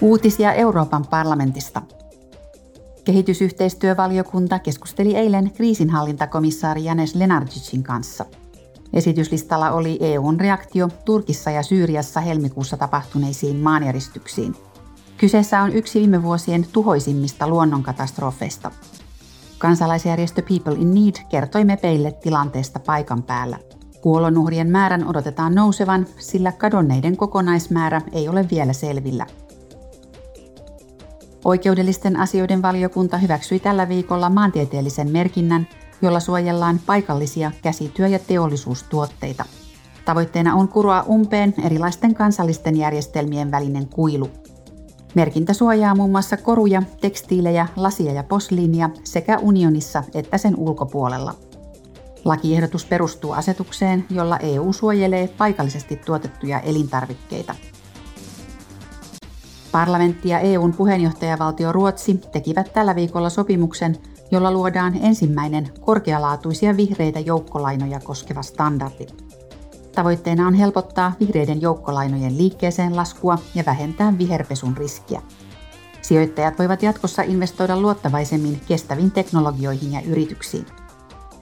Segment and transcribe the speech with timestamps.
[0.00, 1.82] Uutisia Euroopan parlamentista.
[3.04, 8.24] Kehitysyhteistyövaliokunta keskusteli eilen kriisinhallintakomissaari Janes Lenarcicin kanssa.
[8.92, 14.54] Esityslistalla oli EUn reaktio Turkissa ja Syyriassa helmikuussa tapahtuneisiin maanjäristyksiin.
[15.16, 18.70] Kyseessä on yksi viime vuosien tuhoisimmista luonnonkatastrofeista.
[19.58, 23.58] Kansalaisjärjestö People in Need kertoi mepeille tilanteesta paikan päällä.
[24.00, 29.26] Kuolonuhrien määrän odotetaan nousevan, sillä kadonneiden kokonaismäärä ei ole vielä selvillä.
[31.44, 35.68] Oikeudellisten asioiden valiokunta hyväksyi tällä viikolla maantieteellisen merkinnän,
[36.02, 39.44] jolla suojellaan paikallisia käsityö- ja teollisuustuotteita.
[40.04, 44.30] Tavoitteena on kuroa umpeen erilaisten kansallisten järjestelmien välinen kuilu.
[45.14, 51.34] Merkintä suojaa muun muassa koruja, tekstiilejä, lasia ja posliinia sekä unionissa että sen ulkopuolella.
[52.24, 57.54] Lakiehdotus perustuu asetukseen, jolla EU suojelee paikallisesti tuotettuja elintarvikkeita.
[59.72, 63.96] Parlamentti ja EUn puheenjohtajavaltio Ruotsi tekivät tällä viikolla sopimuksen,
[64.30, 69.06] jolla luodaan ensimmäinen korkealaatuisia vihreitä joukkolainoja koskeva standardi.
[69.94, 75.22] Tavoitteena on helpottaa vihreiden joukkolainojen liikkeeseen laskua ja vähentää viherpesun riskiä.
[76.02, 80.66] Sijoittajat voivat jatkossa investoida luottavaisemmin kestäviin teknologioihin ja yrityksiin.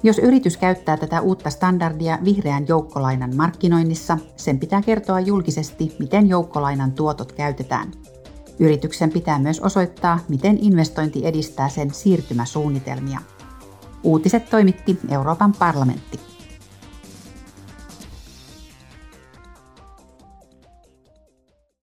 [0.02, 6.92] Jos yritys käyttää tätä uutta standardia vihreän joukkolainan markkinoinnissa, sen pitää kertoa julkisesti, miten joukkolainan
[6.92, 7.92] tuotot käytetään.
[8.58, 13.20] Yrityksen pitää myös osoittaa, miten investointi edistää sen siirtymäsuunnitelmia.
[14.02, 16.20] Uutiset toimitti Euroopan parlamentti.